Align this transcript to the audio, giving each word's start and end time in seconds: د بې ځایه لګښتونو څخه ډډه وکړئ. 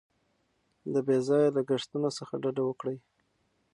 د 0.93 0.95
بې 1.05 1.17
ځایه 1.27 1.49
لګښتونو 1.57 2.09
څخه 2.17 2.33
ډډه 2.43 2.63
وکړئ. 2.65 2.97